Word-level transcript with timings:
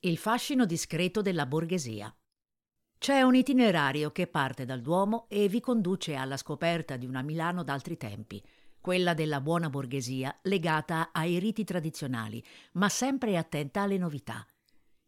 Il 0.00 0.16
fascino 0.16 0.64
discreto 0.64 1.22
della 1.22 1.44
borghesia. 1.44 2.16
C'è 2.98 3.22
un 3.22 3.34
itinerario 3.34 4.12
che 4.12 4.28
parte 4.28 4.64
dal 4.64 4.80
Duomo 4.80 5.26
e 5.28 5.48
vi 5.48 5.58
conduce 5.58 6.14
alla 6.14 6.36
scoperta 6.36 6.96
di 6.96 7.04
una 7.04 7.20
Milano 7.20 7.64
d'altri 7.64 7.96
tempi, 7.96 8.40
quella 8.80 9.12
della 9.12 9.40
buona 9.40 9.68
borghesia 9.68 10.38
legata 10.42 11.10
ai 11.10 11.40
riti 11.40 11.64
tradizionali, 11.64 12.40
ma 12.74 12.88
sempre 12.88 13.36
attenta 13.36 13.82
alle 13.82 13.98
novità. 13.98 14.46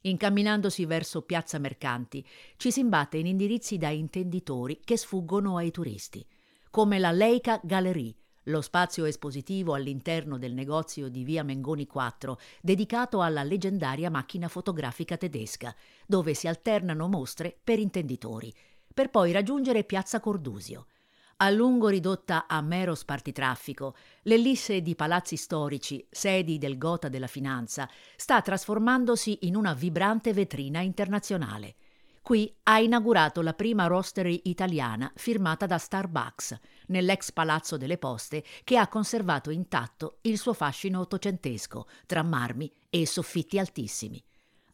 Incamminandosi 0.00 0.86
verso 0.86 1.20
Piazza 1.20 1.58
Mercanti, 1.58 2.26
ci 2.56 2.70
si 2.70 2.80
imbatte 2.80 3.18
in 3.18 3.26
indirizzi 3.26 3.76
da 3.76 3.90
intenditori 3.90 4.80
che 4.82 4.96
sfuggono 4.96 5.58
ai 5.58 5.70
turisti, 5.70 6.26
come 6.70 6.98
la 6.98 7.10
Leica 7.10 7.60
Gallery, 7.62 8.16
lo 8.48 8.60
spazio 8.60 9.04
espositivo 9.04 9.74
all'interno 9.74 10.38
del 10.38 10.52
negozio 10.52 11.08
di 11.08 11.22
via 11.22 11.42
Mengoni 11.42 11.86
4, 11.86 12.38
dedicato 12.60 13.22
alla 13.22 13.42
leggendaria 13.42 14.10
macchina 14.10 14.48
fotografica 14.48 15.16
tedesca, 15.16 15.74
dove 16.06 16.34
si 16.34 16.48
alternano 16.48 17.08
mostre 17.08 17.56
per 17.62 17.78
intenditori, 17.78 18.52
per 18.92 19.10
poi 19.10 19.32
raggiungere 19.32 19.84
piazza 19.84 20.20
Cordusio. 20.20 20.86
A 21.40 21.50
lungo 21.50 21.88
ridotta 21.88 22.46
a 22.48 22.60
mero 22.60 22.94
spartitraffico, 22.94 23.94
l'ellisse 24.22 24.82
di 24.82 24.96
palazzi 24.96 25.36
storici, 25.36 26.04
sedi 26.10 26.58
del 26.58 26.76
gota 26.76 27.08
della 27.08 27.28
finanza, 27.28 27.88
sta 28.16 28.42
trasformandosi 28.42 29.38
in 29.42 29.54
una 29.54 29.72
vibrante 29.72 30.32
vetrina 30.32 30.80
internazionale– 30.80 31.76
Qui 32.22 32.54
ha 32.64 32.78
inaugurato 32.78 33.40
la 33.40 33.54
prima 33.54 33.86
roastery 33.86 34.42
italiana 34.44 35.10
firmata 35.14 35.66
da 35.66 35.78
Starbucks, 35.78 36.58
nell'ex 36.88 37.32
Palazzo 37.32 37.76
delle 37.76 37.98
Poste, 37.98 38.44
che 38.64 38.76
ha 38.76 38.88
conservato 38.88 39.50
intatto 39.50 40.18
il 40.22 40.38
suo 40.38 40.52
fascino 40.52 41.00
ottocentesco, 41.00 41.86
tra 42.06 42.22
marmi 42.22 42.70
e 42.90 43.06
soffitti 43.06 43.58
altissimi. 43.58 44.22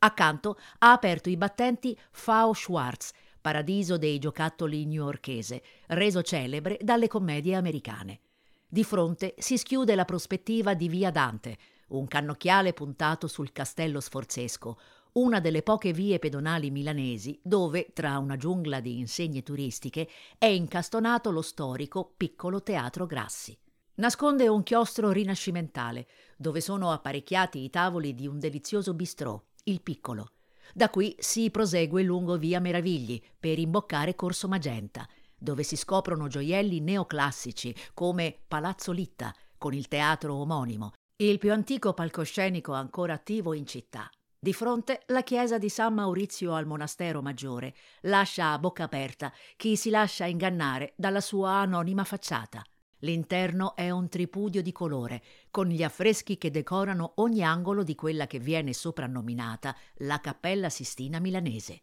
Accanto 0.00 0.58
ha 0.78 0.92
aperto 0.92 1.30
i 1.30 1.36
battenti 1.36 1.98
Fao 2.10 2.52
Schwartz, 2.52 3.12
paradiso 3.40 3.98
dei 3.98 4.18
giocattoli 4.18 4.84
newyorkese, 4.86 5.62
reso 5.88 6.22
celebre 6.22 6.78
dalle 6.82 7.08
commedie 7.08 7.54
americane. 7.54 8.20
Di 8.66 8.84
fronte 8.84 9.34
si 9.38 9.56
schiude 9.56 9.94
la 9.94 10.04
prospettiva 10.04 10.74
di 10.74 10.88
Via 10.88 11.10
Dante, 11.10 11.56
un 11.88 12.06
cannocchiale 12.06 12.72
puntato 12.72 13.28
sul 13.28 13.52
castello 13.52 14.00
sforzesco, 14.00 14.78
una 15.14 15.38
delle 15.40 15.62
poche 15.62 15.92
vie 15.92 16.18
pedonali 16.18 16.70
milanesi 16.70 17.38
dove, 17.42 17.90
tra 17.92 18.18
una 18.18 18.36
giungla 18.36 18.80
di 18.80 18.98
insegne 18.98 19.42
turistiche, 19.42 20.08
è 20.38 20.46
incastonato 20.46 21.30
lo 21.30 21.42
storico 21.42 22.14
piccolo 22.16 22.62
teatro 22.62 23.06
Grassi. 23.06 23.56
Nasconde 23.96 24.48
un 24.48 24.64
chiostro 24.64 25.12
rinascimentale, 25.12 26.08
dove 26.36 26.60
sono 26.60 26.90
apparecchiati 26.90 27.62
i 27.62 27.70
tavoli 27.70 28.14
di 28.14 28.26
un 28.26 28.40
delizioso 28.40 28.92
bistrò, 28.92 29.40
il 29.64 29.82
Piccolo. 29.82 30.32
Da 30.72 30.90
qui 30.90 31.14
si 31.18 31.48
prosegue 31.50 32.02
lungo 32.02 32.36
via 32.36 32.58
Meravigli 32.58 33.22
per 33.38 33.60
imboccare 33.60 34.16
Corso 34.16 34.48
Magenta, 34.48 35.06
dove 35.38 35.62
si 35.62 35.76
scoprono 35.76 36.26
gioielli 36.26 36.80
neoclassici 36.80 37.72
come 37.94 38.36
Palazzo 38.48 38.90
Litta, 38.90 39.32
con 39.56 39.74
il 39.74 39.86
teatro 39.86 40.34
omonimo, 40.34 40.92
il 41.22 41.38
più 41.38 41.52
antico 41.52 41.92
palcoscenico 41.92 42.72
ancora 42.72 43.12
attivo 43.12 43.54
in 43.54 43.66
città. 43.66 44.10
Di 44.44 44.52
fronte 44.52 45.04
la 45.06 45.22
chiesa 45.22 45.56
di 45.56 45.70
San 45.70 45.94
Maurizio 45.94 46.52
al 46.52 46.66
monastero 46.66 47.22
maggiore 47.22 47.74
lascia 48.02 48.52
a 48.52 48.58
bocca 48.58 48.82
aperta 48.82 49.32
chi 49.56 49.74
si 49.74 49.88
lascia 49.88 50.26
ingannare 50.26 50.92
dalla 50.96 51.22
sua 51.22 51.52
anonima 51.52 52.04
facciata. 52.04 52.62
L'interno 52.98 53.74
è 53.74 53.88
un 53.88 54.06
tripudio 54.10 54.60
di 54.60 54.70
colore, 54.70 55.22
con 55.50 55.68
gli 55.68 55.82
affreschi 55.82 56.36
che 56.36 56.50
decorano 56.50 57.12
ogni 57.16 57.42
angolo 57.42 57.82
di 57.82 57.94
quella 57.94 58.26
che 58.26 58.38
viene 58.38 58.74
soprannominata 58.74 59.74
la 60.00 60.20
Cappella 60.20 60.68
Sistina 60.68 61.20
milanese. 61.20 61.80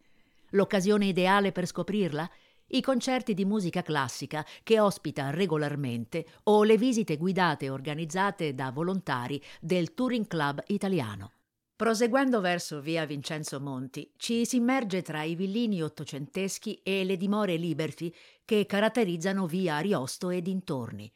L'occasione 0.51 1.07
ideale 1.07 1.51
per 1.51 1.65
scoprirla? 1.65 2.29
I 2.67 2.81
concerti 2.81 3.33
di 3.33 3.43
musica 3.43 3.81
classica 3.81 4.45
che 4.61 4.79
ospita 4.79 5.31
regolarmente 5.31 6.27
o 6.43 6.63
le 6.63 6.77
visite 6.77 7.17
guidate 7.17 7.71
organizzate 7.71 8.53
da 8.53 8.69
volontari 8.69 9.41
del 9.59 9.95
Touring 9.95 10.27
Club 10.27 10.61
italiano. 10.67 11.31
Proseguendo 11.81 12.41
verso 12.41 12.79
via 12.79 13.07
Vincenzo 13.07 13.59
Monti, 13.59 14.13
ci 14.15 14.45
si 14.45 14.57
immerge 14.57 15.01
tra 15.01 15.23
i 15.23 15.33
villini 15.33 15.81
ottocenteschi 15.81 16.79
e 16.83 17.03
le 17.03 17.17
dimore 17.17 17.55
Liberty 17.55 18.13
che 18.45 18.67
caratterizzano 18.67 19.47
via 19.47 19.77
Ariosto 19.77 20.29
e 20.29 20.43
dintorni. 20.43 21.11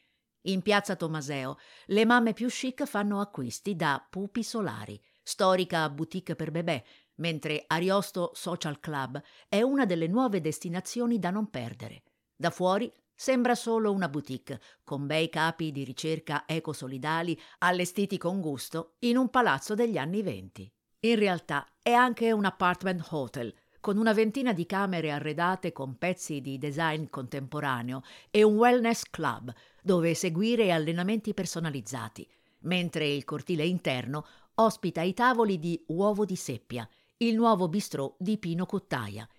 In 0.48 0.64
piazza 0.64 0.96
Tomaseo, 0.96 1.58
le 1.86 2.03
mamme 2.06 2.34
più 2.34 2.48
chic 2.48 2.86
fanno 2.86 3.22
acquisti 3.22 3.76
da 3.76 4.03
Pupi 4.09 4.42
Solari, 4.42 5.00
storica 5.22 5.88
boutique 5.92 6.34
per 6.34 6.50
bebè, 6.50 6.84
mentre 7.18 7.66
Ariosto 7.68 8.32
Social 8.34 8.80
Club 8.80 9.22
è 9.47 9.62
una 9.62 9.86
delle 9.86 10.08
nuove 10.08 10.42
destinazioni 10.42 11.20
da 11.20 11.30
non 11.30 11.47
perdere. 11.52 12.02
Da 12.36 12.50
fuori 12.50 12.92
Sembra 13.18 13.56
solo 13.56 13.94
una 13.94 14.09
boutique, 14.09 14.59
con 14.84 15.08
bei 15.08 15.30
capi 15.30 15.72
di 15.72 15.86
ricerca 15.86 16.44
ecosolidali 16.46 17.40
allestiti 17.59 18.18
con 18.18 18.42
gusto 18.42 18.96
in 19.00 19.16
un 19.16 19.30
palazzo 19.30 19.74
degli 19.74 19.98
anni 19.98 20.22
venti. 20.22 20.70
In 21.00 21.16
realtà 21.16 21.66
è 21.81 21.94
anche 21.94 22.34
un 22.34 22.44
apartment 22.44 23.08
hotel, 23.12 23.53
con 23.80 23.98
una 23.98 24.12
ventina 24.12 24.52
di 24.52 24.66
camere 24.66 25.12
arredate 25.12 25.72
con 25.72 25.98
pezzi 25.98 26.42
di 26.42 26.58
design 26.58 27.06
contemporaneo 27.09 28.02
e 28.31 28.44
un 28.44 28.58
wellness 28.58 29.03
club 29.09 29.53
dove 29.82 30.14
seguire 30.14 30.72
allenamenti 30.72 31.34
personalizzati, 31.34 32.28
mentre 32.62 33.08
il 33.08 33.24
cortile 33.24 33.66
interno 33.66 34.26
ospita 34.56 35.02
i 35.02 35.14
tavoli 35.14 35.58
di 35.58 35.82
Uovo 35.88 36.26
di 36.26 36.36
Seppia, 36.36 36.88
il 37.18 37.36
nuovo 37.36 37.70
bistrò 37.70 38.14
di 38.20 38.38
Pino 38.40 38.66
Cuttaia. 38.66 39.30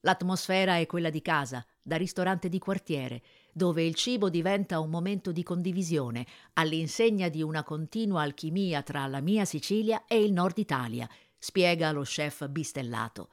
L'atmosfera 0.00 0.76
è 0.76 0.86
quella 0.86 1.10
di 1.10 1.22
casa, 1.22 1.64
da 1.82 1.96
ristorante 1.96 2.48
di 2.48 2.58
quartiere, 2.58 3.22
dove 3.52 3.82
il 3.82 3.94
cibo 3.94 4.30
diventa 4.30 4.78
un 4.78 4.88
momento 4.88 5.32
di 5.32 5.42
condivisione, 5.42 6.26
all'insegna 6.54 7.28
di 7.28 7.42
una 7.42 7.64
continua 7.64 8.22
alchimia 8.22 8.82
tra 8.82 9.06
la 9.06 9.20
mia 9.20 9.44
Sicilia 9.44 10.04
e 10.06 10.22
il 10.22 10.32
nord 10.32 10.58
Italia, 10.58 11.08
spiega 11.38 11.90
lo 11.90 12.02
chef 12.02 12.48
bistellato. 12.48 13.30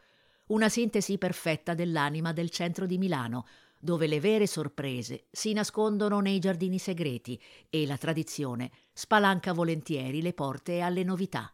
Una 0.48 0.68
sintesi 0.68 1.20
perfetta 1.20 1.76
dell'anima 1.76 2.34
del 2.34 2.50
centro 2.50 2.88
di 2.88 2.98
Milano, 2.98 3.46
dove 3.80 4.08
le 4.08 4.20
vere 4.20 4.48
sorprese 4.48 5.28
si 5.32 5.54
nascondono 5.54 6.20
nei 6.20 6.40
giardini 6.40 6.80
segreti 6.80 7.40
e 7.70 7.86
la 7.86 7.98
tradizione 7.98 8.72
spalanca 8.92 9.54
volentieri 9.54 10.22
le 10.22 10.34
porte 10.34 10.82
alle 10.82 11.04
novità. 11.04 11.54